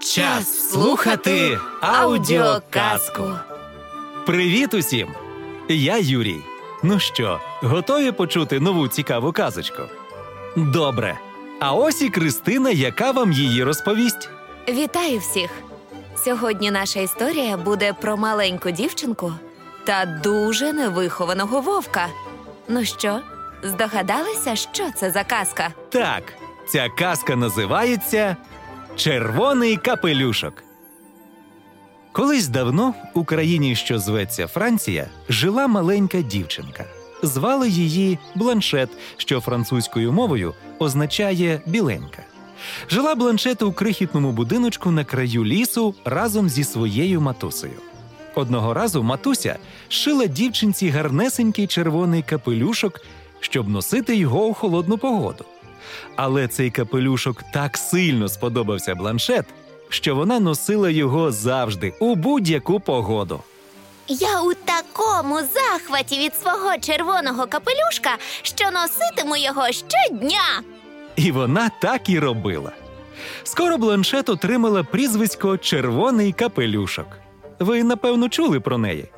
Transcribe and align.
Час 0.00 0.70
слухати 0.70 1.58
аудіоказку. 1.80 3.22
Привіт 4.26 4.74
усім! 4.74 5.08
Я 5.68 5.98
Юрій. 5.98 6.40
Ну 6.82 6.98
що, 7.00 7.40
готові 7.62 8.12
почути 8.12 8.60
нову 8.60 8.88
цікаву 8.88 9.32
казочку? 9.32 9.82
Добре. 10.56 11.18
А 11.60 11.72
ось 11.72 12.02
і 12.02 12.08
Кристина, 12.10 12.70
яка 12.70 13.10
вам 13.10 13.32
її 13.32 13.64
розповість. 13.64 14.28
Вітаю 14.68 15.18
всіх! 15.18 15.50
Сьогодні 16.24 16.70
наша 16.70 17.00
історія 17.00 17.56
буде 17.56 17.92
про 17.92 18.16
маленьку 18.16 18.70
дівчинку 18.70 19.32
та 19.84 20.20
дуже 20.24 20.72
невихованого 20.72 21.60
вовка. 21.60 22.06
Ну 22.68 22.84
що, 22.84 23.20
здогадалися, 23.62 24.56
що 24.56 24.84
це 24.96 25.10
за 25.10 25.24
казка? 25.24 25.68
Так, 25.88 26.22
ця 26.68 26.88
казка 26.98 27.36
називається 27.36 28.36
Червоний 28.96 29.76
капелюшок. 29.76 30.64
Колись 32.12 32.48
давно 32.48 32.94
у 33.14 33.24
країні, 33.24 33.76
що 33.76 33.98
зветься 33.98 34.46
Франція, 34.46 35.06
жила 35.28 35.66
маленька 35.66 36.20
дівчинка. 36.20 36.84
Звали 37.22 37.68
її 37.68 38.18
Бланшет, 38.34 38.88
що 39.16 39.40
французькою 39.40 40.12
мовою 40.12 40.54
означає 40.78 41.60
біленька. 41.66 42.22
Жила 42.90 43.14
Бланшет 43.14 43.62
у 43.62 43.72
крихітному 43.72 44.32
будиночку 44.32 44.90
на 44.90 45.04
краю 45.04 45.44
лісу 45.44 45.94
разом 46.04 46.48
зі 46.48 46.64
своєю 46.64 47.20
матусею. 47.20 47.80
Одного 48.34 48.74
разу 48.74 49.02
матуся 49.02 49.58
шила 49.88 50.26
дівчинці 50.26 50.88
гарнесенький 50.88 51.66
червоний 51.66 52.22
капелюшок, 52.22 53.00
щоб 53.40 53.68
носити 53.68 54.16
його 54.16 54.46
у 54.46 54.54
холодну 54.54 54.98
погоду. 54.98 55.44
Але 56.16 56.48
цей 56.48 56.70
капелюшок 56.70 57.42
так 57.54 57.76
сильно 57.76 58.28
сподобався 58.28 58.94
бланшет, 58.94 59.46
що 59.88 60.14
вона 60.14 60.40
носила 60.40 60.90
його 60.90 61.32
завжди 61.32 61.94
у 61.98 62.14
будь-яку 62.14 62.80
погоду. 62.80 63.40
Я 64.08 64.40
у 64.40 64.54
такому 64.54 65.38
захваті 65.54 66.18
від 66.18 66.36
свого 66.36 66.78
червоного 66.78 67.46
капелюшка, 67.46 68.10
що 68.42 68.70
носитиму 68.70 69.36
його 69.36 69.66
щодня. 69.72 70.62
І 71.16 71.32
вона 71.32 71.70
так 71.82 72.08
і 72.08 72.18
робила. 72.18 72.72
Скоро 73.44 73.78
бланшет 73.78 74.28
отримала 74.28 74.82
прізвисько 74.82 75.58
Червоний 75.58 76.32
капелюшок. 76.32 77.06
Ви, 77.58 77.84
напевно, 77.84 78.28
чули 78.28 78.60
про 78.60 78.78
неї. 78.78 79.08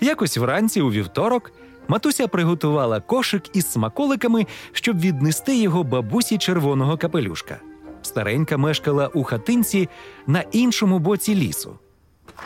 Якось 0.00 0.36
вранці 0.36 0.80
у 0.80 0.90
вівторок 0.90 1.50
матуся 1.88 2.28
приготувала 2.28 3.00
кошик 3.00 3.56
із 3.56 3.72
смаколиками, 3.72 4.46
щоб 4.72 5.00
віднести 5.00 5.56
його 5.56 5.82
бабусі 5.84 6.38
червоного 6.38 6.96
капелюшка. 6.96 7.58
Старенька 8.02 8.56
мешкала 8.56 9.08
у 9.08 9.24
хатинці 9.24 9.88
на 10.26 10.40
іншому 10.52 10.98
боці 10.98 11.34
лісу. 11.34 11.78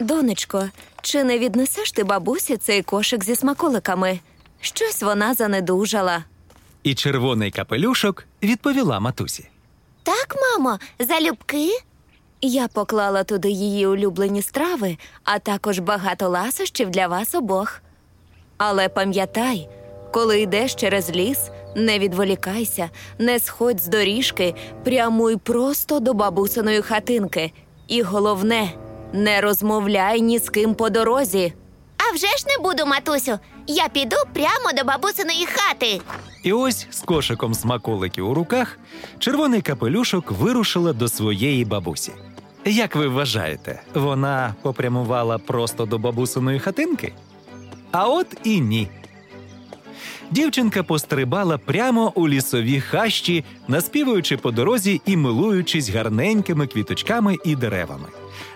Донечко, 0.00 0.68
чи 1.02 1.24
не 1.24 1.38
віднесеш 1.38 1.92
ти 1.92 2.04
бабусі 2.04 2.56
цей 2.56 2.82
кошик 2.82 3.24
зі 3.24 3.34
смаколиками? 3.36 4.20
Щось 4.60 5.02
вона 5.02 5.34
занедужала. 5.34 6.24
І 6.82 6.94
червоний 6.94 7.50
капелюшок 7.50 8.24
відповіла 8.42 9.00
матусі. 9.00 9.48
Так, 10.02 10.36
мамо, 10.42 10.78
залюбки? 10.98 11.70
Я 12.40 12.68
поклала 12.68 13.24
туди 13.24 13.50
її 13.50 13.86
улюблені 13.86 14.42
страви, 14.42 14.98
а 15.24 15.38
також 15.38 15.78
багато 15.78 16.28
ласощів 16.28 16.90
для 16.90 17.06
вас 17.06 17.34
обох. 17.34 17.80
Але 18.58 18.88
пам'ятай, 18.88 19.68
коли 20.12 20.40
йдеш 20.40 20.74
через 20.74 21.10
ліс, 21.10 21.50
не 21.76 21.98
відволікайся, 21.98 22.90
не 23.18 23.38
сходь 23.38 23.80
з 23.80 23.86
доріжки, 23.86 24.54
прямуй 24.84 25.36
просто 25.36 26.00
до 26.00 26.14
бабусиної 26.14 26.82
хатинки. 26.82 27.52
І 27.88 28.02
головне, 28.02 28.72
не 29.12 29.40
розмовляй 29.40 30.20
ні 30.20 30.38
з 30.38 30.50
ким 30.50 30.74
по 30.74 30.90
дорозі. 30.90 31.52
А 31.98 32.14
вже 32.14 32.26
ж 32.26 32.44
не 32.46 32.62
буду, 32.62 32.86
матусю. 32.86 33.38
Я 33.66 33.88
піду 33.88 34.16
прямо 34.32 34.72
до 34.78 34.84
бабусиної 34.84 35.46
хати. 35.46 36.00
І 36.42 36.52
ось 36.52 36.86
з 36.90 37.00
кошиком 37.00 37.54
смаколиків 37.54 38.28
у 38.30 38.34
руках 38.34 38.78
червоний 39.18 39.62
капелюшок 39.62 40.30
вирушила 40.30 40.92
до 40.92 41.08
своєї 41.08 41.64
бабусі. 41.64 42.12
Як 42.64 42.96
ви 42.96 43.08
вважаєте, 43.08 43.82
вона 43.94 44.54
попрямувала 44.62 45.38
просто 45.38 45.86
до 45.86 45.98
бабусиної 45.98 46.58
хатинки? 46.58 47.12
А 47.92 48.08
от 48.08 48.26
і 48.44 48.60
ні. 48.60 48.88
Дівчинка 50.30 50.82
пострибала 50.82 51.58
прямо 51.58 52.12
у 52.14 52.28
лісові 52.28 52.80
хащі, 52.80 53.44
наспівуючи 53.68 54.36
по 54.36 54.50
дорозі 54.50 55.00
і 55.06 55.16
милуючись 55.16 55.88
гарненькими 55.88 56.66
квіточками 56.66 57.36
і 57.44 57.56
деревами. 57.56 58.08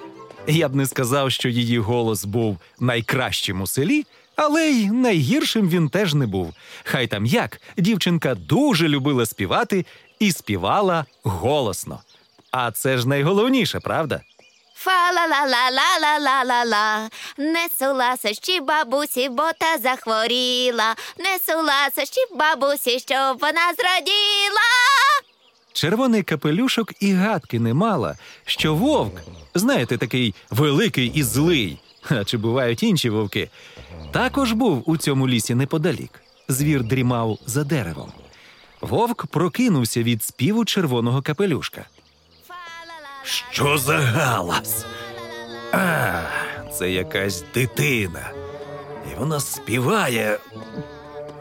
Я 0.47 0.69
б 0.69 0.75
не 0.75 0.85
сказав, 0.85 1.31
що 1.31 1.49
її 1.49 1.79
голос 1.79 2.25
був 2.25 2.57
найкращим 2.79 3.61
у 3.61 3.67
селі, 3.67 4.05
але 4.35 4.69
й 4.69 4.91
найгіршим 4.91 5.69
він 5.69 5.89
теж 5.89 6.13
не 6.13 6.27
був. 6.27 6.53
Хай 6.83 7.07
там 7.07 7.25
як, 7.25 7.61
дівчинка 7.77 8.35
дуже 8.35 8.87
любила 8.87 9.25
співати 9.25 9.85
і 10.19 10.31
співала 10.31 11.05
голосно. 11.23 11.99
А 12.51 12.71
це 12.71 12.97
ж 12.97 13.07
найголовніше, 13.07 13.79
правда? 13.79 14.21
Фа-ла-ла-ла-ла-ла-ла-ла. 14.75 17.09
Несу 17.37 17.93
ласощі 17.93 18.59
бабусі, 18.59 19.29
бо 19.29 19.43
та 19.59 19.77
захворіла. 19.77 20.95
Несу 21.19 21.61
ласощі 21.63 22.21
бабусі, 22.35 22.99
щоб 22.99 23.39
вона 23.39 23.73
зраділа. 23.77 24.67
Червоний 25.73 26.23
капелюшок 26.23 26.93
і 26.99 27.13
гадки 27.13 27.59
не 27.59 27.73
мала, 27.73 28.17
що 28.45 28.75
вовк, 28.75 29.21
знаєте, 29.55 29.97
такий 29.97 30.35
великий 30.49 31.07
і 31.07 31.23
злий, 31.23 31.77
а 32.09 32.23
чи 32.23 32.37
бувають 32.37 32.83
інші 32.83 33.09
вовки, 33.09 33.49
також 34.11 34.51
був 34.51 34.83
у 34.85 34.97
цьому 34.97 35.27
лісі 35.27 35.55
неподалік. 35.55 36.21
Звір 36.47 36.83
дрімав 36.83 37.37
за 37.45 37.63
деревом. 37.63 38.11
Вовк 38.81 39.25
прокинувся 39.25 40.03
від 40.03 40.23
співу 40.23 40.65
червоного 40.65 41.21
капелюшка. 41.21 41.85
Що 43.23 43.77
за 43.77 43.97
галас? 43.97 44.85
А, 45.73 46.21
це 46.73 46.91
якась 46.91 47.43
дитина. 47.53 48.31
І 49.11 49.19
вона 49.19 49.39
співає. 49.39 50.39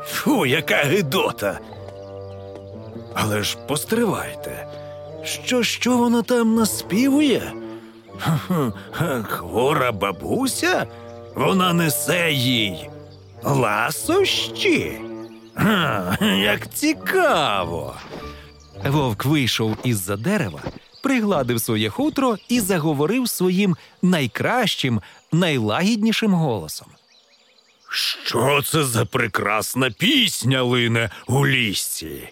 Фу, 0.04 0.46
яка 0.46 0.76
гидота. 0.76 1.60
Але 3.14 3.42
ж 3.42 3.58
постривайте. 3.68 4.66
Що, 5.24 5.62
що 5.62 5.96
вона 5.96 6.22
там 6.22 6.54
наспівує? 6.54 7.52
Хвора 9.28 9.92
бабуся? 9.92 10.86
Вона 11.34 11.72
несе 11.72 12.32
їй 12.32 12.90
ласощі? 13.42 15.00
Га, 15.54 16.18
Як 16.20 16.74
цікаво. 16.74 17.94
Вовк 18.86 19.24
вийшов 19.24 19.76
із-за 19.84 20.16
дерева, 20.16 20.60
пригладив 21.02 21.60
своє 21.60 21.88
хутро 21.90 22.36
і 22.48 22.60
заговорив 22.60 23.28
своїм 23.28 23.76
найкращим, 24.02 25.00
найлагіднішим 25.32 26.34
голосом. 26.34 26.88
Що 27.90 28.62
це 28.62 28.84
за 28.84 29.04
прекрасна 29.04 29.90
пісня 29.90 30.62
лине 30.62 31.10
у 31.26 31.46
лісі? 31.46 32.28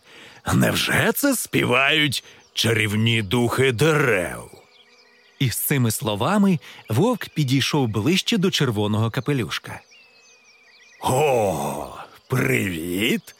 Невже 0.54 1.12
це 1.15 1.37
співають 1.37 2.25
чарівні 2.53 3.22
духи 3.22 3.72
дерев? 3.72 4.58
І 5.38 5.50
з 5.50 5.56
цими 5.56 5.90
словами 5.90 6.58
вовк 6.88 7.28
підійшов 7.28 7.88
ближче 7.88 8.38
до 8.38 8.50
червоного 8.50 9.10
капелюшка. 9.10 9.80
О, 11.00 11.94
привіт! 12.28 13.34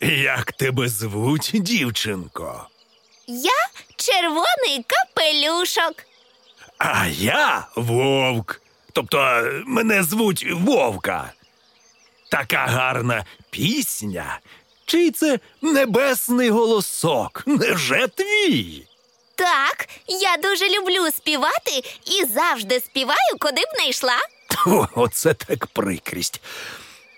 Як 0.00 0.52
тебе 0.52 0.88
звуть, 0.88 1.50
дівчинко? 1.54 2.66
Я 3.26 3.68
червоний 3.96 4.84
капелюшок. 4.86 5.94
А 6.78 7.06
я 7.06 7.66
вовк. 7.76 8.60
Тобто 8.92 9.18
е, 9.18 9.62
мене 9.66 10.02
звуть 10.02 10.46
Вовка. 10.52 11.32
Така 12.30 12.66
гарна 12.66 13.24
пісня. 13.50 14.40
Чий 14.84 15.10
це 15.10 15.38
небесний 15.62 16.50
голосок? 16.50 17.42
Невже 17.46 18.08
твій? 18.08 18.86
Так, 19.40 19.88
я 20.06 20.36
дуже 20.36 20.68
люблю 20.68 21.10
співати 21.10 21.70
і 22.06 22.24
завжди 22.24 22.80
співаю, 22.80 23.36
куди 23.40 23.60
б 23.60 23.78
не 23.78 23.88
йшла. 23.88 24.18
О, 24.66 24.86
оце 24.94 25.34
так 25.34 25.66
прикрість. 25.66 26.40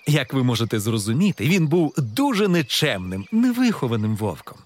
Як 0.06 0.32
ви 0.32 0.42
можете 0.44 0.80
зрозуміти, 0.80 1.44
він 1.44 1.66
був 1.66 1.94
дуже 1.96 2.48
нечемним, 2.48 3.26
невихованим 3.32 4.16
вовком. 4.16 4.58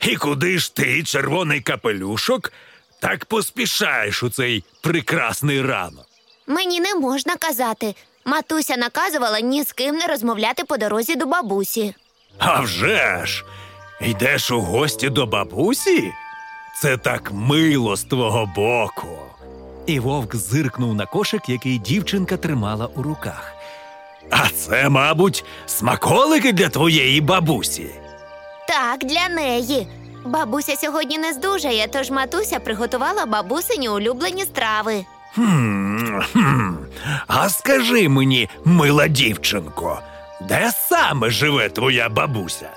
І 0.00 0.16
куди 0.16 0.58
ж 0.58 0.74
ти, 0.74 1.02
червоний 1.04 1.60
капелюшок, 1.60 2.52
так 3.00 3.24
поспішаєш 3.24 4.22
у 4.22 4.30
цей 4.30 4.64
прекрасний 4.80 5.62
ранок? 5.62 6.06
Мені 6.46 6.80
не 6.80 6.94
можна 6.94 7.36
казати. 7.36 7.94
Матуся 8.24 8.76
наказувала 8.76 9.40
ні 9.40 9.64
з 9.64 9.72
ким 9.72 9.94
не 9.96 10.06
розмовляти 10.06 10.64
по 10.64 10.76
дорозі 10.76 11.16
до 11.16 11.26
бабусі. 11.26 11.94
А 12.38 12.60
вже 12.60 13.22
ж! 13.26 13.44
Йдеш 14.00 14.50
у 14.50 14.60
гості 14.60 15.08
до 15.10 15.26
бабусі? 15.26 16.12
Це 16.82 16.96
так 16.96 17.32
мило 17.34 17.96
з 17.96 18.04
твого 18.04 18.46
боку. 18.46 19.08
І 19.86 20.00
вовк 20.00 20.36
зиркнув 20.36 20.94
на 20.94 21.06
кошик, 21.06 21.48
який 21.48 21.78
дівчинка 21.78 22.36
тримала 22.36 22.86
у 22.96 23.02
руках. 23.02 23.52
А 24.30 24.48
це, 24.48 24.88
мабуть, 24.88 25.44
смаколики 25.66 26.52
для 26.52 26.68
твоєї 26.68 27.20
бабусі. 27.20 27.86
Так, 28.68 29.00
для 29.00 29.28
неї. 29.28 29.88
Бабуся 30.26 30.76
сьогодні 30.76 31.18
не 31.18 31.32
здужає, 31.32 31.88
тож 31.92 32.10
матуся 32.10 32.58
приготувала 32.58 33.26
бабусині 33.26 33.88
улюблені 33.88 34.42
страви. 34.42 35.04
Хм, 35.34 36.20
хм. 36.32 36.74
А 37.26 37.48
скажи 37.48 38.08
мені, 38.08 38.48
мила 38.64 39.08
дівчинко, 39.08 40.00
де 40.48 40.70
саме 40.88 41.30
живе 41.30 41.68
твоя 41.68 42.08
бабуся? 42.08 42.70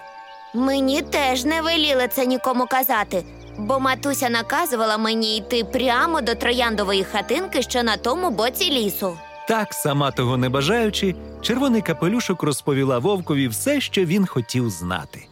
Мені 0.53 1.01
теж 1.01 1.45
не 1.45 1.61
веліли 1.61 2.07
це 2.07 2.25
нікому 2.25 2.65
казати, 2.65 3.23
бо 3.57 3.79
матуся 3.79 4.29
наказувала 4.29 4.97
мені 4.97 5.37
йти 5.37 5.63
прямо 5.63 6.21
до 6.21 6.35
трояндової 6.35 7.03
хатинки, 7.03 7.61
що 7.61 7.83
на 7.83 7.97
тому 7.97 8.29
боці 8.29 8.71
лісу. 8.71 9.17
Так, 9.47 9.73
сама 9.73 10.11
того 10.11 10.37
не 10.37 10.49
бажаючи, 10.49 11.15
червоний 11.41 11.81
капелюшок 11.81 12.43
розповіла 12.43 12.97
вовкові 12.99 13.47
все, 13.47 13.81
що 13.81 14.05
він 14.05 14.25
хотів 14.25 14.69
знати. 14.69 15.25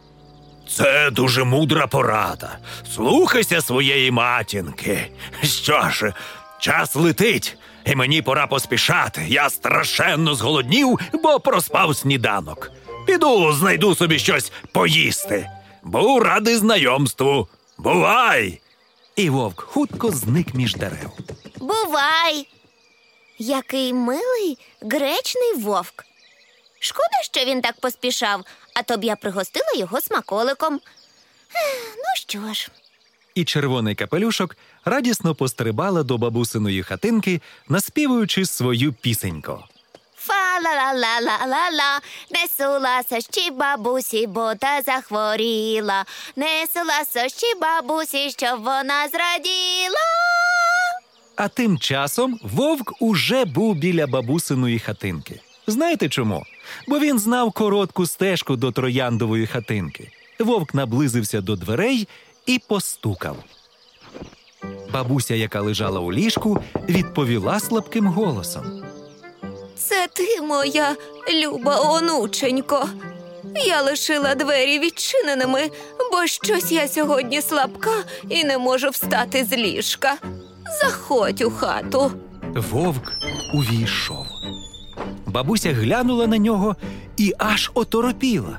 Це 0.76 1.10
дуже 1.10 1.44
мудра 1.44 1.86
порада. 1.86 2.58
Слухайся 2.94 3.60
своєї 3.60 4.10
матінки. 4.10 5.10
Що 5.42 5.90
ж, 5.90 6.12
час 6.58 6.96
летить, 6.96 7.56
і 7.86 7.96
мені 7.96 8.22
пора 8.22 8.46
поспішати. 8.46 9.24
Я 9.28 9.50
страшенно 9.50 10.34
зголоднів, 10.34 10.98
бо 11.22 11.40
проспав 11.40 11.96
сніданок. 11.96 12.70
Піду, 13.06 13.52
знайду 13.52 13.94
собі 13.94 14.18
щось 14.18 14.52
поїсти. 14.72 15.48
Був 15.82 16.22
радий 16.22 16.56
знайомству. 16.56 17.48
Бувай! 17.84 18.60
І 19.16 19.30
вовк 19.30 19.60
хутко 19.60 20.10
зник 20.10 20.54
між 20.54 20.74
дерев. 20.74 21.10
Бувай! 21.58 22.48
Який 23.38 23.92
милий 23.92 24.58
гречний 24.80 25.54
вовк. 25.58 26.04
Шкода, 26.80 27.22
що 27.22 27.44
він 27.44 27.60
так 27.60 27.80
поспішав, 27.80 28.44
а 28.74 28.82
то 28.82 28.96
б 28.96 29.04
я 29.04 29.16
пригостила 29.16 29.72
його 29.76 30.00
смаколиком. 30.00 30.74
Ех, 30.74 31.94
Ну 31.96 32.04
що 32.14 32.54
ж, 32.54 32.68
І 33.34 33.44
червоний 33.44 33.94
капелюшок 33.94 34.56
радісно 34.84 35.34
пострибала 35.34 36.02
до 36.02 36.18
бабусиної 36.18 36.82
хатинки, 36.82 37.40
наспівуючи 37.68 38.46
свою 38.46 38.92
пісеньку. 38.92 39.58
Фа-ла-ла-ла-ла-ла, 40.62 42.00
несу 42.30 42.80
ласощі 42.80 43.50
бабусі, 43.50 44.26
бо 44.26 44.54
та 44.54 44.82
захворіла. 44.86 46.04
Несу 46.36 46.80
ласощі 46.88 47.46
бабусі, 47.60 48.30
щоб 48.30 48.58
вона 48.58 49.08
зраділа. 49.08 50.06
А 51.36 51.48
тим 51.48 51.78
часом 51.78 52.40
вовк 52.42 52.92
уже 53.00 53.44
був 53.44 53.74
біля 53.74 54.06
бабусиної 54.06 54.78
хатинки. 54.78 55.40
Знаєте 55.66 56.08
чому? 56.08 56.44
Бо 56.88 56.98
він 56.98 57.18
знав 57.18 57.52
коротку 57.52 58.06
стежку 58.06 58.56
до 58.56 58.72
трояндової 58.72 59.46
хатинки. 59.46 60.10
Вовк 60.38 60.74
наблизився 60.74 61.40
до 61.40 61.56
дверей 61.56 62.08
і 62.46 62.60
постукав. 62.68 63.36
Бабуся, 64.92 65.34
яка 65.34 65.60
лежала 65.60 66.00
у 66.00 66.12
ліжку, 66.12 66.62
відповіла 66.88 67.60
слабким 67.60 68.06
голосом. 68.06 68.79
Це 69.88 70.08
ти, 70.12 70.40
моя 70.42 70.96
люба 71.44 71.80
онученько. 71.80 72.88
Я 73.66 73.82
лишила 73.82 74.34
двері 74.34 74.78
відчиненими, 74.78 75.70
бо 76.12 76.26
щось 76.26 76.72
я 76.72 76.88
сьогодні 76.88 77.42
слабка 77.42 77.90
і 78.28 78.44
не 78.44 78.58
можу 78.58 78.88
встати 78.90 79.44
з 79.44 79.52
ліжка. 79.56 80.14
Заходь 80.82 81.40
у 81.40 81.50
хату. 81.50 82.12
Вовк 82.54 83.12
увійшов. 83.54 84.26
Бабуся 85.26 85.72
глянула 85.72 86.26
на 86.26 86.38
нього 86.38 86.76
і 87.16 87.32
аж 87.38 87.70
оторопіла. 87.74 88.58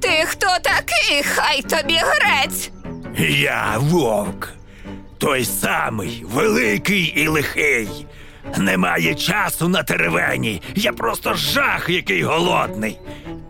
Ти 0.00 0.08
хто 0.26 0.46
такий? 0.62 1.22
Хай 1.34 1.62
тобі 1.62 2.00
грець. 2.02 2.70
Я 3.30 3.74
вовк, 3.78 4.48
той 5.18 5.44
самий 5.44 6.24
великий 6.26 7.02
і 7.02 7.28
лихий. 7.28 8.06
Немає 8.58 9.14
часу 9.14 9.68
на 9.68 9.82
теревені. 9.82 10.62
Я 10.74 10.92
просто 10.92 11.34
жах, 11.34 11.88
який 11.88 12.22
голодний. 12.22 12.98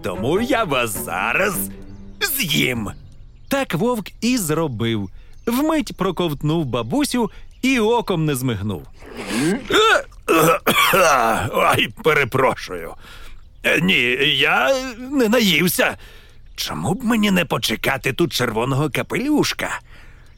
Тому 0.03 0.41
я 0.41 0.65
вас 0.65 1.05
зараз 1.05 1.55
з'їм. 2.21 2.91
Так 3.49 3.75
вовк 3.75 4.07
і 4.21 4.39
зробив. 4.39 5.11
Вмить 5.47 5.97
проковтнув 5.97 6.65
бабусю 6.65 7.31
і 7.63 7.79
оком 7.81 8.25
не 8.25 8.35
змигнув. 8.35 8.83
Ой, 11.53 11.89
перепрошую. 12.05 12.95
Е, 13.63 13.81
Ні, 13.81 14.01
я 14.39 14.77
не 15.11 15.29
наївся. 15.29 15.97
Чому 16.57 16.95
б 16.95 17.05
мені 17.05 17.31
не 17.31 17.45
почекати 17.45 18.13
тут 18.13 18.33
червоного 18.33 18.91
капелюшка? 18.91 19.81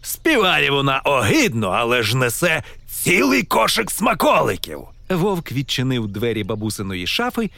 Співає 0.03 0.70
вона 0.70 0.99
огидно, 1.05 1.69
але 1.69 2.03
ж 2.03 2.17
несе 2.17 2.62
цілий 3.06 3.43
кошик 3.43 3.91
смаколиків. 3.91 4.81
Вовк 5.11 5.53
відчинив 5.53 6.08
двері 6.08 6.44
бабусиної 6.44 7.06
шафи, 7.06 7.50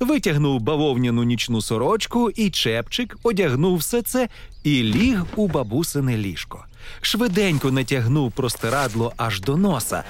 витягнув 0.00 0.60
бавовняну 0.60 1.22
нічну 1.22 1.62
сорочку 1.62 2.30
і 2.30 2.50
чепчик, 2.50 3.16
одягнув 3.22 3.76
все 3.76 4.02
це 4.02 4.28
і 4.64 4.82
ліг 4.82 5.24
у 5.36 5.48
бабусине 5.48 6.16
ліжко. 6.16 6.64
Швиденько 7.00 7.70
натягнув 7.70 8.32
простирадло 8.32 9.12
аж 9.16 9.40
до 9.40 9.56
носа. 9.56 10.04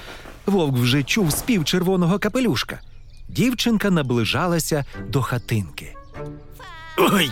Вовк 0.47 0.77
вже 0.77 1.03
чув 1.03 1.33
спів 1.33 1.65
червоного 1.65 2.19
капелюшка. 2.19 2.81
Дівчинка 3.29 3.91
наближалася 3.91 4.85
до 5.09 5.23
хатинки. 5.23 5.95
Ой, 6.99 7.31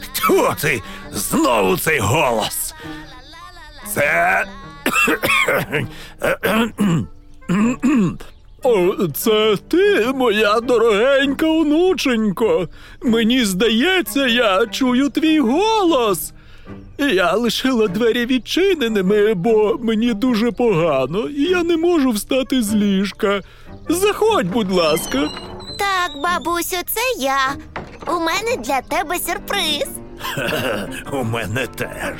хто 0.00 0.54
ти? 0.60 0.82
Знову 1.12 1.76
цей 1.76 1.98
голос. 1.98 2.74
Це. 3.94 4.44
О, 8.62 9.06
це 9.14 9.56
ти, 9.68 10.06
моя 10.14 10.60
дорогенька 10.60 11.46
онученько. 11.46 12.68
Мені 13.02 13.44
здається, 13.44 14.26
я 14.26 14.66
чую 14.66 15.08
твій 15.08 15.40
голос. 15.40 16.32
Я 16.98 17.32
лишила 17.32 17.88
двері 17.88 18.26
відчиненими, 18.26 19.34
бо 19.34 19.78
мені 19.82 20.14
дуже 20.14 20.52
погано, 20.52 21.28
і 21.28 21.42
я 21.42 21.62
не 21.62 21.76
можу 21.76 22.10
встати 22.10 22.62
з 22.62 22.74
ліжка. 22.74 23.40
Заходь, 23.88 24.46
будь 24.46 24.72
ласка. 24.72 25.30
Так, 25.78 26.22
бабусю, 26.22 26.76
це 26.86 27.00
я. 27.18 27.38
У 28.06 28.20
мене 28.20 28.56
для 28.64 28.80
тебе 28.80 29.18
сюрприз. 29.18 29.88
У 31.12 31.24
мене 31.24 31.66
теж. 31.66 32.16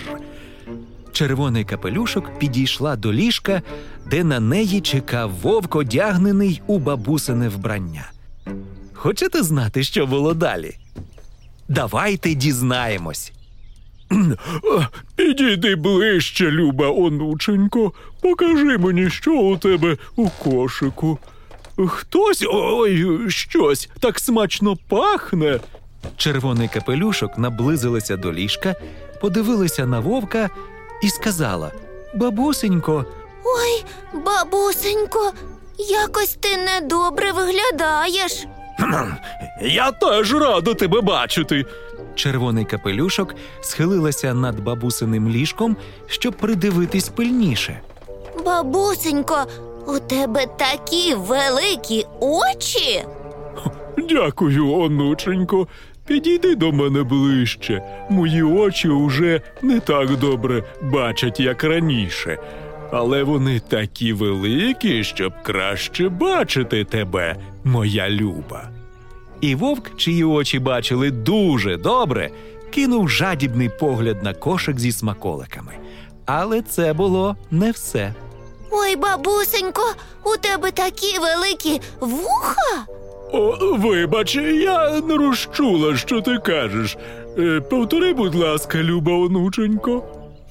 Червоний 1.19 1.65
капелюшок 1.65 2.39
підійшла 2.39 2.97
до 2.97 3.13
ліжка, 3.13 3.63
де 4.07 4.25
на 4.25 4.41
неї 4.41 4.81
чекав 4.81 5.31
вовк, 5.31 5.77
одягнений 5.77 6.63
у 6.67 6.79
бабусине 6.79 7.49
вбрання. 7.49 8.11
Хочете 8.95 9.43
знати, 9.43 9.83
що 9.85 10.07
було 10.07 10.35
далі? 10.35 10.77
Давайте 11.69 12.35
дізнаємось. 12.35 13.33
Підійди 15.17 15.77
ближче, 15.77 16.51
люба 16.51 16.91
онученько. 16.91 17.93
Покажи 18.21 18.79
мені, 18.79 19.11
що 19.11 19.33
у 19.33 19.57
тебе 19.57 19.97
у 20.17 20.29
кошику. 20.29 21.19
Хтось 21.89 22.45
ой, 22.53 23.31
щось 23.31 23.89
так 24.01 24.19
смачно 24.19 24.77
пахне. 24.89 25.61
Червоний 26.17 26.69
капелюшок 26.69 27.39
наблизилася 27.39 28.17
до 28.17 28.33
ліжка, 28.33 28.75
подивилася 29.21 29.87
на 29.87 30.01
вовка 30.01 30.51
і 31.03 31.09
сказала: 31.11 31.73
Бабусенько, 32.15 33.05
Ой, 33.45 33.85
бабусенько, 34.25 35.33
якось 35.79 36.37
ти 36.41 36.49
недобре 36.57 37.33
виглядаєш. 37.33 38.47
Я 39.63 39.93
теж 39.93 40.35
рада 40.35 40.75
тебе 40.75 41.01
бачити. 41.01 41.65
червоний 42.15 42.65
капелюшок 42.65 43.35
схилилася 43.61 44.35
над 44.35 44.61
бабусиним 44.61 45.29
ліжком, 45.29 45.77
щоб 46.07 46.35
придивитись 46.35 47.09
пильніше. 47.09 47.81
Бабусенько, 48.45 49.45
у 49.87 49.99
тебе 49.99 50.47
такі 50.47 51.15
великі 51.15 52.07
очі. 52.21 53.05
Дякую, 54.09 54.73
онученько. 54.79 55.69
Підійди 56.09 56.55
до 56.55 56.73
мене 56.73 57.03
ближче. 57.03 57.83
Мої 58.11 58.43
очі 58.43 58.89
уже 58.89 59.41
не 59.63 59.81
так 59.81 60.17
добре 60.17 60.65
бачать, 60.83 61.41
як 61.41 61.65
раніше. 61.65 62.39
але 62.93 63.23
вони 63.23 63.61
такі 63.61 64.13
великі, 64.13 65.05
щоб 65.05 65.33
краще 65.43 66.09
бачити 66.09 66.85
тебе, 66.85 67.37
моя 67.65 68.11
люба. 68.11 68.71
І 69.41 69.55
вовк, 69.55 69.97
чиї 69.97 70.25
очі 70.25 70.59
бачили 70.59 71.11
дуже 71.11 71.77
добре, 71.77 72.31
кинув 72.71 73.09
жадібний 73.09 73.69
погляд 73.81 74.23
на 74.23 74.35
кошик 74.35 74.79
зі 74.79 74.93
смаколиками. 74.93 75.73
Але 76.27 76.63
це 76.63 76.93
було 76.93 77.37
не 77.51 77.71
все. 77.71 78.15
Ой, 78.71 78.97
бабусенько, 78.97 79.83
у 80.25 80.37
тебе 80.37 80.71
такі 80.71 81.19
великі 81.19 81.81
вуха. 82.01 82.87
О, 83.33 83.57
вибач, 83.77 84.35
я 84.37 85.01
не 85.01 85.17
розчула, 85.17 85.97
що 85.97 86.21
ти 86.21 86.39
кажеш. 86.39 86.97
Е, 87.39 87.61
повтори, 87.61 88.13
будь 88.15 88.35
ласка, 88.35 88.79
люба 88.83 89.13
онученько. 89.13 90.05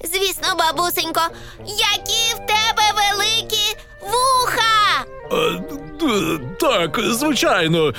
Звісно, 0.04 0.48
бабусенько, 0.58 1.20
які 1.58 2.34
в 2.34 2.38
тебе 2.46 2.82
великі 2.96 3.76
вуха. 4.02 5.04
Е, 5.32 5.62
Так, 6.60 7.00
звичайно, 7.10 7.92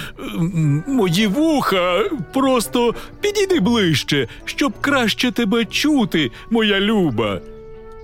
мої 0.88 1.28
вуха. 1.28 2.04
Просто 2.34 2.96
підійди 3.22 3.60
ближче, 3.60 4.28
щоб 4.46 4.74
краще 4.82 5.32
тебе 5.32 5.66
чути, 5.66 6.32
моя 6.50 6.80
люба. 6.80 7.40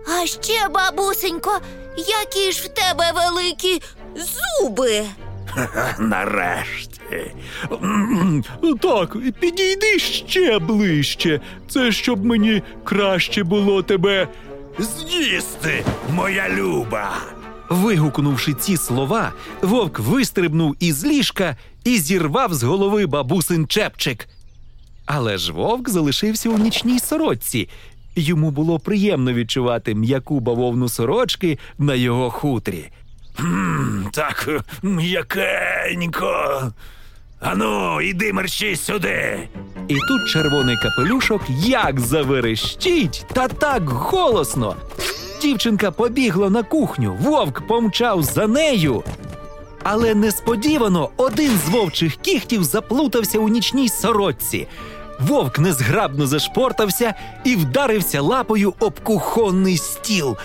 А 0.08 0.26
ще, 0.26 0.68
бабусенько, 0.74 1.60
які 1.98 2.52
ж 2.52 2.62
в 2.64 2.68
тебе 2.68 3.12
великі 3.16 3.82
зуби. 4.16 5.04
Нарешті. 6.00 7.32
Так, 8.82 9.18
підійди 9.40 10.00
ще 10.00 10.60
ближче. 10.60 11.42
Це 11.70 11.92
щоб 11.92 12.26
мені 12.26 12.62
краще 12.84 13.44
було 13.44 13.84
тебе. 13.84 14.28
З'їсти, 14.80 15.86
моя 16.14 16.50
люба. 16.50 17.18
Вигукнувши 17.70 18.54
ці 18.54 18.78
слова, 18.78 19.34
вовк 19.62 20.00
вистрибнув 20.00 20.76
із 20.80 21.06
ліжка 21.06 21.58
і 21.84 21.98
зірвав 21.98 22.54
з 22.54 22.64
голови 22.64 23.06
бабусин 23.06 23.68
чепчик. 23.68 24.28
Але 25.06 25.38
ж 25.38 25.54
вовк 25.54 25.90
залишився 25.90 26.50
у 26.50 26.58
нічній 26.58 27.00
сорочці. 27.00 27.70
Йому 28.16 28.52
було 28.52 28.80
приємно 28.80 29.34
відчувати 29.34 29.96
м'яку 29.96 30.40
бавовну 30.40 30.90
сорочки 30.90 31.60
на 31.78 31.96
його 31.96 32.30
хутрі. 32.30 32.90
М, 33.40 34.08
Так, 34.14 34.50
м'якенько. 34.84 36.62
Ану, 37.40 38.02
іди 38.02 38.34
мерщій 38.34 38.76
сюди. 38.76 39.48
І 39.88 39.96
тут 39.96 40.30
червоний 40.30 40.76
капелюшок 40.78 41.42
як 41.60 42.00
заверещить, 42.00 43.26
та 43.34 43.48
так 43.48 43.90
голосно. 43.90 44.76
Дівчинка 45.42 45.92
побігла 45.92 46.50
на 46.50 46.64
кухню, 46.64 47.18
вовк 47.22 47.68
помчав 47.68 48.24
за 48.24 48.48
нею. 48.48 49.04
Але 49.84 50.16
несподівано 50.16 51.10
один 51.18 51.52
з 51.66 51.70
вовчих 51.70 52.16
кіхтів 52.16 52.64
заплутався 52.64 53.40
у 53.40 53.50
нічній 53.50 53.90
сорочці. 53.90 54.68
Вовк 55.20 55.60
незграбно 55.60 56.28
зашпортався 56.28 57.14
і 57.44 57.56
вдарився 57.56 58.22
лапою 58.22 58.74
об 58.80 59.00
кухонний 59.00 59.78
стіл. 59.78 60.38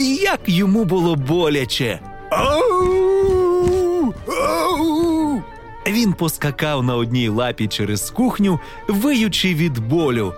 І 0.00 0.14
як 0.14 0.40
йому 0.46 0.84
було 0.84 1.16
боляче. 1.16 2.00
Ау! 2.30 4.14
Ау! 4.28 5.42
Він 5.86 6.12
поскакав 6.12 6.82
на 6.82 6.96
одній 6.96 7.28
лапі 7.28 7.68
через 7.68 8.10
кухню, 8.10 8.60
виючи 8.88 9.54
від 9.54 9.78
болю. 9.78 10.34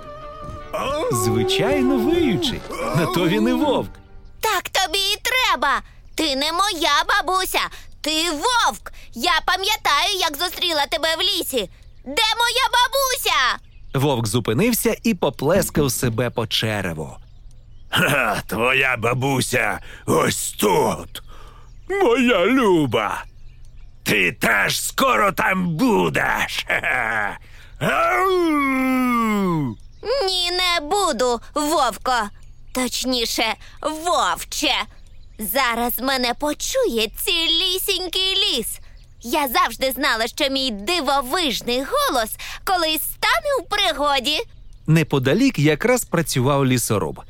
Звичайно, 1.13 1.99
виючи. 1.99 2.61
На 2.97 3.07
то 3.07 3.29
він 3.29 3.49
і 3.49 3.53
вовк. 3.53 3.91
Так 4.41 4.63
тобі 4.69 4.99
і 4.99 5.17
треба. 5.23 5.83
Ти 6.15 6.37
не 6.37 6.53
моя 6.53 7.05
бабуся, 7.09 7.61
ти 8.01 8.31
вовк. 8.31 8.93
Я 9.15 9.41
пам'ятаю, 9.47 10.19
як 10.21 10.37
зустріла 10.37 10.87
тебе 10.87 11.09
в 11.17 11.21
лісі. 11.21 11.71
Де 12.05 12.23
моя 12.39 12.67
бабуся? 12.73 13.59
Вовк 13.95 14.27
зупинився 14.27 14.97
і 15.03 15.15
поплескав 15.15 15.93
себе 15.93 16.31
по 16.31 16.47
череву. 16.47 17.17
Ха, 17.91 18.43
твоя 18.47 18.97
бабуся 18.97 19.81
ось 20.07 20.51
тут. 20.51 21.23
Моя 21.91 22.47
люба. 22.47 23.25
Ти 24.03 24.33
теж 24.33 24.81
скоро 24.81 25.33
там 25.33 25.77
будеш. 25.77 26.67
Ні, 30.27 30.51
не 30.51 30.81
буду, 30.89 31.41
вовко. 31.55 32.13
Точніше, 32.73 33.55
вовче. 33.83 34.75
Зараз 35.39 35.99
мене 36.01 36.35
почує 36.41 37.09
цілісінький 37.25 38.35
ліс. 38.37 38.79
Я 39.23 39.49
завжди 39.49 39.93
знала, 39.93 40.27
що 40.27 40.49
мій 40.51 40.71
дивовижний 40.71 41.79
голос 41.83 42.37
колись 42.65 43.03
стане 43.03 43.49
у 43.61 43.65
пригоді. 43.65 44.39
Неподалік 44.87 45.59
якраз 45.59 46.05
працював 46.05 46.67
лісоруб. 46.67 47.21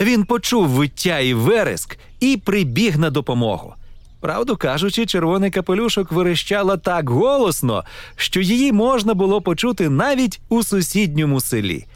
Він 0.00 0.24
почув 0.24 0.68
виття 0.68 1.18
і 1.18 1.34
вереск 1.34 1.98
і 2.20 2.36
прибіг 2.36 2.98
на 2.98 3.10
допомогу. 3.10 3.74
Правду 4.20 4.56
кажучи, 4.56 5.06
червоний 5.06 5.50
капелюшок 5.50 6.12
верещала 6.12 6.76
так 6.76 7.10
голосно, 7.10 7.84
що 8.16 8.40
її 8.40 8.72
можна 8.72 9.14
було 9.14 9.40
почути 9.42 9.88
навіть 9.88 10.40
у 10.48 10.62
сусідньому 10.62 11.40
селі. 11.40 11.86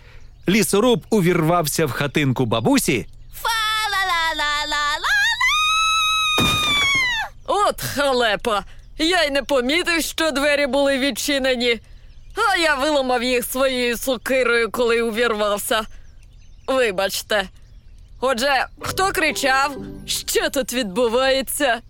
Лісоруб 0.48 1.04
увірвався 1.10 1.86
в 1.86 1.90
хатинку 1.90 2.46
бабусі. 2.46 3.06
От 7.46 7.80
халепа! 7.82 8.64
Я 8.98 9.22
й 9.22 9.30
не 9.30 9.42
помітив, 9.42 10.02
що 10.02 10.30
двері 10.30 10.66
були 10.66 10.98
відчинені. 10.98 11.80
А 12.52 12.56
я 12.56 12.74
виламав 12.74 13.22
їх 13.22 13.44
своєю 13.44 13.96
сокирою, 13.96 14.70
коли 14.70 15.02
увірвався. 15.02 15.82
Вибачте. 16.66 17.48
Отже, 18.20 18.66
хто 18.80 19.12
кричав? 19.12 19.76
Що 20.06 20.50
тут 20.50 20.72
відбувається? 20.72 21.80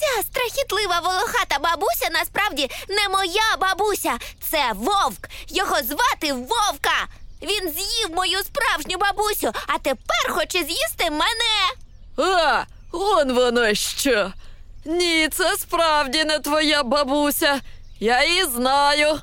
Ця 0.00 0.22
страхітлива 0.22 1.00
волохата 1.00 1.58
бабуся 1.58 2.08
насправді 2.12 2.70
не 2.88 3.08
моя 3.08 3.56
бабуся. 3.60 4.18
Це 4.50 4.72
вовк. 4.74 5.28
Його 5.48 5.76
звати 5.76 6.32
Вовка. 6.32 7.06
Він 7.42 7.72
з'їв 7.72 8.16
мою 8.16 8.38
справжню 8.38 8.98
бабусю, 8.98 9.52
а 9.66 9.78
тепер 9.78 10.30
хоче 10.30 10.58
з'їсти 10.58 11.10
мене. 11.10 11.64
А, 12.16 12.64
он 12.92 13.32
воно 13.32 13.74
що. 13.74 14.32
Ні, 14.84 15.28
це 15.32 15.56
справді 15.56 16.24
не 16.24 16.38
твоя 16.38 16.82
бабуся. 16.82 17.60
Я 18.00 18.24
її 18.24 18.44
знаю. 18.44 19.18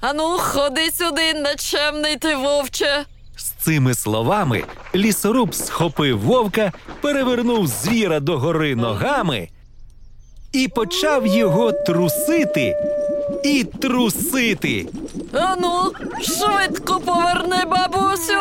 Ану, 0.00 0.38
ходи 0.38 0.90
сюди, 0.90 1.34
нечемний 1.34 2.16
ти 2.16 2.36
вовче. 2.36 3.04
З 3.36 3.44
цими 3.44 3.94
словами 3.94 4.64
лісоруб 4.94 5.54
схопив 5.54 6.20
вовка, 6.20 6.72
перевернув 7.00 7.66
звіра 7.66 8.20
догори 8.20 8.74
ногами 8.76 9.48
і 10.56 10.68
почав 10.68 11.26
його 11.26 11.72
трусити 11.72 12.76
і 13.44 13.64
трусити. 13.64 14.86
Ану, 15.32 15.92
швидко 16.22 17.00
поверни 17.00 17.64
бабусю. 17.64 18.32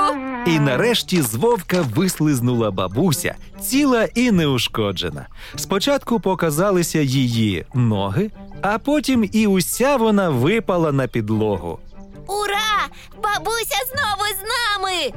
І 0.48 0.60
нарешті 0.60 1.22
з 1.22 1.36
вовка 1.36 1.86
вислизнула 1.95 2.72
бабуся, 2.72 3.36
ціла 3.62 4.07
і 4.15 4.31
неушкоджена. 4.31 5.27
Спочатку 5.55 6.19
показалися 6.19 7.00
її 7.00 7.65
ноги, 7.74 8.31
а 8.62 8.77
потім 8.77 9.29
і 9.34 9.48
уся 9.48 9.95
вона 9.95 10.29
випала 10.29 10.91
на 10.91 11.07
підлогу. 11.07 11.79
Ура! 12.27 12.88
Бабуся 13.24 13.77
знову 13.91 14.25
з 14.31 14.41
нами. 14.53 15.13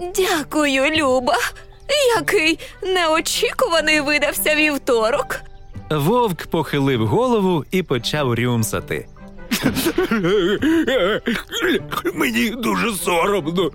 Дякую, 0.16 0.90
Люба. 0.90 1.36
Який 2.16 2.58
неочікуваний 2.82 4.00
видався 4.00 4.54
вівторок. 4.54 5.40
Вовк 5.90 6.46
похилив 6.46 7.06
голову 7.06 7.64
і 7.70 7.82
почав 7.82 8.34
рюмсати. 8.34 9.06
Мені 12.14 12.50
дуже 12.50 12.92
соромно. 12.92 13.70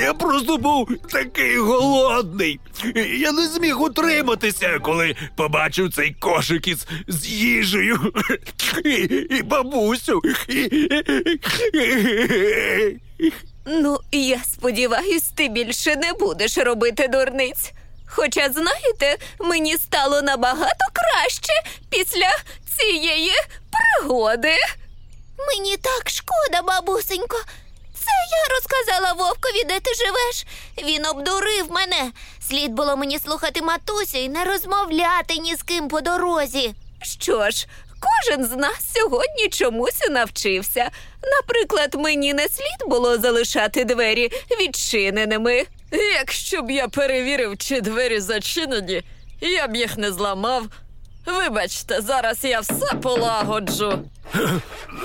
Я 0.00 0.14
просто 0.14 0.56
був 0.56 0.88
такий 1.12 1.58
голодний. 1.58 2.60
Я 3.18 3.32
не 3.32 3.46
зміг 3.46 3.82
утриматися, 3.82 4.78
коли 4.82 5.16
побачив 5.36 5.94
цей 5.94 6.16
кошик 6.20 6.68
із 6.68 6.86
з 7.08 7.26
їжею 7.28 8.12
і, 8.84 8.90
і 9.30 9.42
бабусю. 9.42 10.22
Ну, 13.68 14.00
я 14.12 14.40
сподіваюсь, 14.52 15.30
ти 15.34 15.48
більше 15.48 15.96
не 15.96 16.12
будеш 16.12 16.58
робити 16.58 17.08
дурниць. 17.08 17.72
Хоча, 18.06 18.50
знаєте, 18.50 19.16
мені 19.40 19.78
стало 19.78 20.22
набагато 20.22 20.84
краще 20.92 21.52
після 21.90 22.30
цієї 22.78 23.32
пригоди. 23.70 24.56
Мені 25.48 25.76
так 25.76 26.10
шкода, 26.10 26.62
бабусенько. 26.62 27.36
Це 28.04 28.10
я 28.30 28.54
розказала 28.54 29.12
вовкові, 29.12 29.64
де 29.68 29.80
ти 29.80 29.90
живеш. 29.94 30.46
Він 30.90 31.06
обдурив 31.06 31.70
мене. 31.70 32.12
Слід 32.48 32.72
було 32.72 32.96
мені 32.96 33.18
слухати 33.18 33.62
матусю 33.62 34.18
і 34.18 34.28
не 34.28 34.44
розмовляти 34.44 35.36
ні 35.36 35.56
з 35.56 35.62
ким 35.62 35.88
по 35.88 36.00
дорозі. 36.00 36.74
Що 37.02 37.50
ж, 37.50 37.66
кожен 38.00 38.44
з 38.46 38.56
нас 38.56 38.92
сьогодні 38.94 39.48
чомусь 39.48 40.08
навчився. 40.10 40.90
Наприклад, 41.40 41.94
мені 41.94 42.34
не 42.34 42.48
слід 42.48 42.88
було 42.88 43.18
залишати 43.18 43.84
двері 43.84 44.30
відчиненими. 44.60 45.64
Якщо 45.92 46.62
б 46.62 46.70
я 46.70 46.88
перевірив, 46.88 47.58
чи 47.58 47.80
двері 47.80 48.20
зачинені, 48.20 49.02
я 49.40 49.68
б 49.68 49.76
їх 49.76 49.98
не 49.98 50.12
зламав. 50.12 50.66
Вибачте, 51.26 52.00
зараз 52.00 52.44
я 52.44 52.60
все 52.60 52.94
полагоджу. 53.02 53.98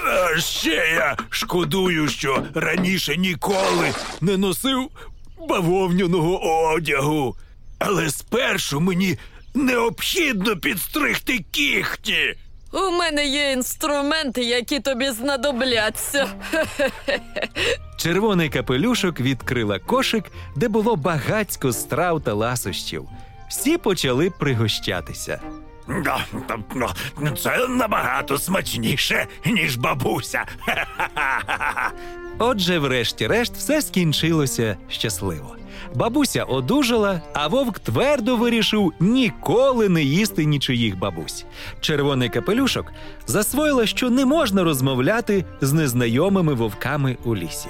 А 0.06 0.40
ще 0.40 0.70
я 0.96 1.18
шкодую, 1.30 2.08
що 2.10 2.46
раніше 2.56 3.18
ніколи 3.18 3.94
не 4.22 4.38
носив 4.38 4.90
бавовняного 5.50 6.40
одягу. 6.74 7.36
Але 7.80 8.10
спершу 8.10 8.80
мені 8.80 9.18
необхідно 9.54 10.58
підстригти 10.58 11.46
кіхті. 11.52 12.36
У 12.74 12.92
мене 12.92 13.26
є 13.26 13.52
інструменти, 13.52 14.44
які 14.44 14.80
тобі 14.80 15.10
знадобляться. 15.12 16.28
Червоний 17.98 18.50
капелюшок 18.50 19.20
відкрила 19.20 19.80
кошик, 19.80 20.24
де 20.56 20.68
було 20.68 20.96
багацько 20.96 21.74
страв 21.74 22.22
та 22.22 22.34
ласощів. 22.34 23.08
Всі 23.50 23.78
почали 23.78 24.30
пригощатися. 24.30 25.40
Да, 26.04 26.26
Це 27.38 27.68
набагато 27.68 28.38
смачніше, 28.38 29.28
ніж 29.46 29.76
бабуся. 29.76 30.46
Отже, 32.40 32.80
врешті-решт, 32.80 33.56
все 33.58 33.82
скінчилося 33.82 34.78
щасливо. 34.90 35.56
Бабуся 35.96 36.44
одужала, 36.44 37.22
а 37.34 37.48
вовк 37.48 37.80
твердо 37.80 38.38
вирішив 38.38 38.94
ніколи 39.00 39.90
не 39.90 40.04
їсти 40.04 40.46
нічиїх 40.46 40.98
бабусь. 40.98 41.46
Червоний 41.80 42.30
капелюшок 42.30 42.94
засвоїла, 43.28 43.86
що 43.86 44.10
не 44.10 44.26
можна 44.26 44.64
розмовляти 44.64 45.46
з 45.62 45.74
незнайомими 45.74 46.54
вовками 46.54 47.18
у 47.26 47.36
лісі. 47.36 47.70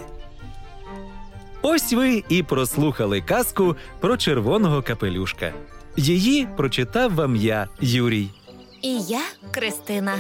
Ось 1.62 1.94
ви 1.94 2.24
і 2.30 2.44
прослухали 2.44 3.22
казку 3.22 3.76
про 4.00 4.18
червоного 4.18 4.82
капелюшка. 4.82 5.54
Її 5.98 6.48
прочитав 6.58 7.16
вам 7.16 7.36
я, 7.36 7.68
Юрій. 7.82 8.30
І 8.82 9.00
я 9.00 9.22
Кристина. 9.52 10.18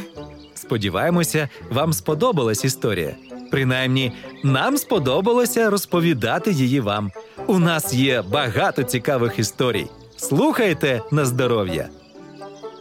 Сподіваємося, 0.54 1.50
вам 1.70 1.94
сподобалась 1.94 2.66
історія. 2.66 3.16
Принаймні, 3.52 4.12
нам 4.44 4.78
сподобалося 4.78 5.70
розповідати 5.70 6.52
її 6.52 6.80
вам. 6.80 7.12
У 7.48 7.60
нас 7.60 7.94
є 7.94 8.22
багато 8.22 8.84
цікавих 8.84 9.40
історій. 9.40 9.88
Слухайте 10.18 11.02
на 11.12 11.26
здоров'я. 11.26 11.90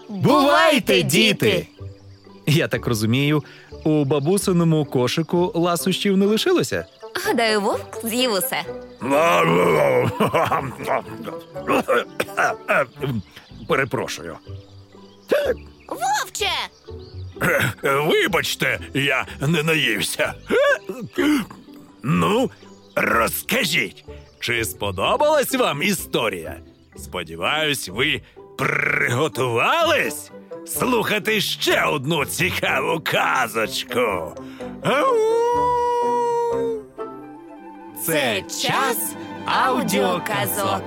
Бувайте, 0.08 1.02
діти! 1.02 1.66
Я 2.46 2.68
так 2.68 2.86
розумію, 2.86 3.42
у 3.84 4.04
бабусиному 4.04 4.84
кошику 4.84 5.52
ласощів 5.54 6.16
не 6.16 6.26
лишилося. 6.26 6.86
Гадаю, 7.26 7.60
вовк 7.60 7.98
з'їв 8.06 8.32
усе. 8.32 8.64
Перепрошую. 13.68 14.36
Вовче! 15.88 16.50
Вибачте, 17.82 18.80
я 18.94 19.26
не 19.40 19.62
наївся. 19.62 20.34
Ну, 22.02 22.50
розкажіть, 22.96 24.04
чи 24.40 24.64
сподобалась 24.64 25.54
вам 25.54 25.82
історія? 25.82 26.56
Сподіваюсь, 26.96 27.88
ви 27.88 28.22
приготувались 28.58 30.30
слухати 30.66 31.40
ще 31.40 31.82
одну 31.84 32.24
цікаву 32.24 33.00
казочку. 33.00 34.34
Це 38.06 38.42
час 38.42 39.14
аудіоказок. 39.46 40.82